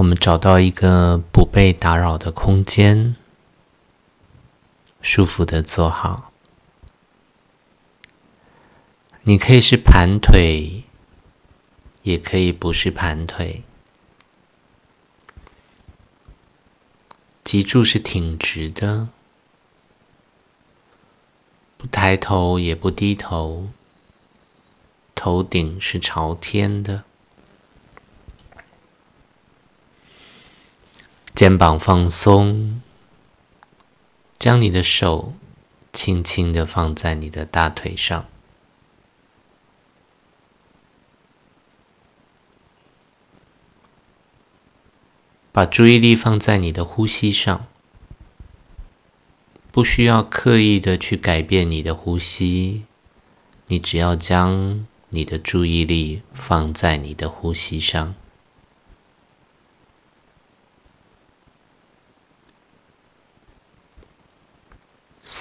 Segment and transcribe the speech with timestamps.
[0.00, 3.16] 我们找到一个不被打扰的空间，
[5.02, 6.32] 舒服的坐好。
[9.24, 10.84] 你可以是盘腿，
[12.02, 13.62] 也可以不是盘腿。
[17.44, 19.08] 脊柱是挺直的，
[21.76, 23.68] 不抬头也不低头，
[25.14, 27.04] 头顶是朝天的。
[31.34, 32.82] 肩膀放松，
[34.38, 35.32] 将你的手
[35.92, 38.26] 轻轻的放在你的大腿上。
[45.52, 47.66] 把注意力放在你的呼吸上，
[49.72, 52.84] 不需要刻意的去改变你的呼吸，
[53.66, 58.14] 你只要将你的注意力放在你的呼吸上。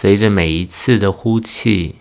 [0.01, 1.95] 随着每一次的呼气，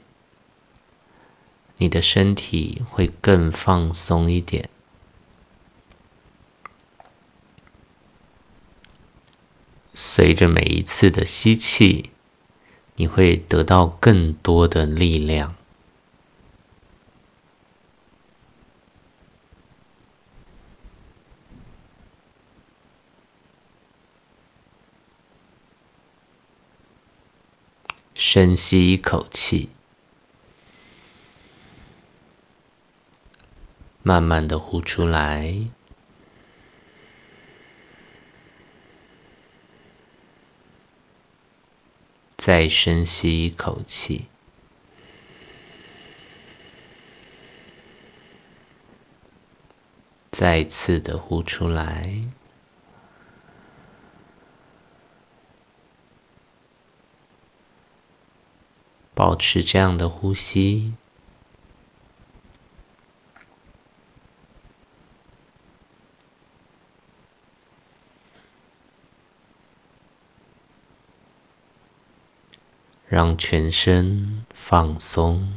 [1.78, 4.70] 你的身体会更放松一点。
[9.94, 12.12] 随着每一次的吸气，
[12.94, 15.56] 你会得到更多的力量。
[28.20, 29.68] 深吸一口气，
[34.02, 35.70] 慢慢的呼出来。
[42.36, 44.26] 再深吸一口气，
[50.32, 52.24] 再次的呼出来，
[59.18, 60.94] 保持这样的呼吸。
[73.08, 75.52] 让全身放松，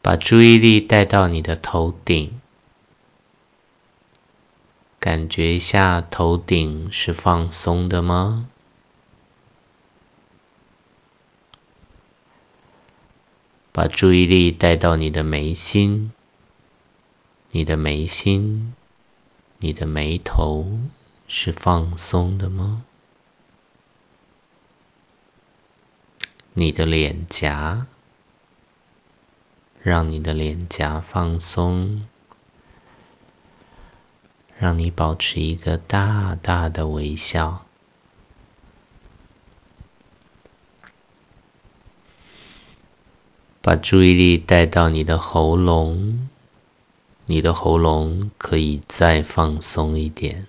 [0.00, 2.40] 把注意力带到你的头顶，
[4.98, 8.48] 感觉一下头顶是放松的吗？
[13.76, 16.10] 把注意力带到你的眉心，
[17.50, 18.74] 你的眉心，
[19.58, 20.78] 你的眉头。
[21.28, 22.84] 是放松的吗？
[26.54, 27.86] 你的脸颊，
[29.82, 32.06] 让你的脸颊放松，
[34.56, 37.65] 让你保持一个大大的微笑。
[43.66, 46.28] 把注意力带到你的喉咙，
[47.24, 50.46] 你的喉咙可以再放松一点。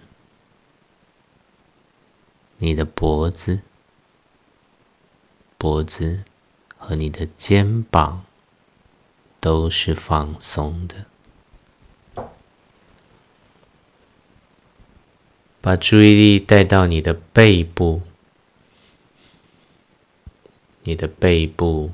[2.59, 3.61] 你的脖子、
[5.57, 6.25] 脖子
[6.77, 8.23] 和你的肩膀
[9.39, 11.05] 都是放松的。
[15.59, 18.03] 把注意力带到你的背部，
[20.83, 21.91] 你的背部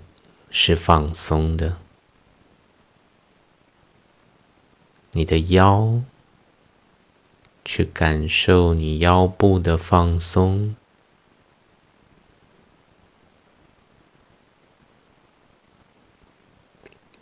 [0.53, 1.77] 是放松的。
[5.11, 6.01] 你的腰。
[7.65, 10.75] 去感受你腰部的放松，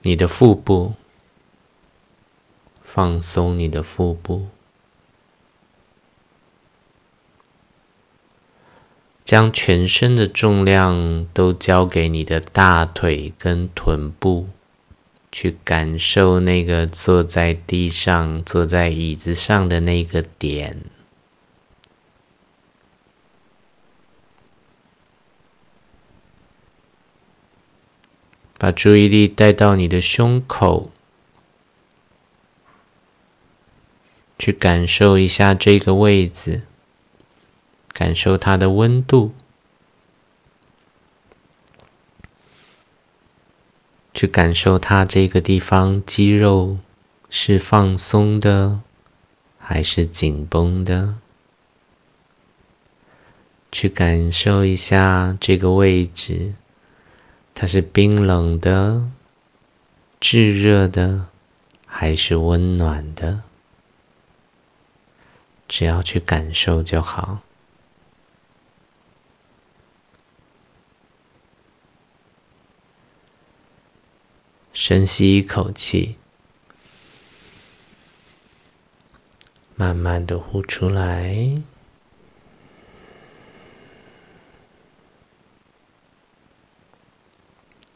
[0.01, 0.95] 你的腹部
[2.83, 4.47] 放松，你的腹部，
[9.31, 14.49] 将全身的重量都交给你的大腿跟臀部。
[15.31, 20.81] 去感受那个坐在地上、坐在椅子上的那个点，
[28.57, 30.91] 把注意力带到你的胸口，
[34.37, 36.63] 去感受一下这个位置，
[38.01, 39.31] 感受它的温度。
[44.11, 46.79] 去感受它这个地方肌肉
[47.29, 48.81] 是放松的
[49.59, 51.17] 还是紧绷的？
[53.71, 56.55] 去感受一下这个位置，
[57.53, 59.07] 它是冰冷的、
[60.19, 61.27] 炙热的，
[61.85, 63.43] 还是温暖的，
[65.67, 67.41] 只要去感受就好。
[74.83, 76.15] 深吸一口气，
[79.75, 81.61] 慢慢的呼出来，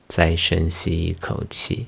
[0.07, 1.87] 再深吸一口气，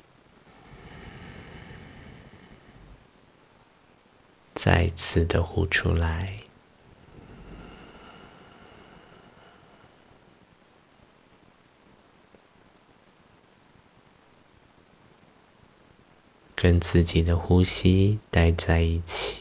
[4.56, 6.47] 再次的呼出来。
[16.60, 19.37] 跟自己的呼吸待在一起。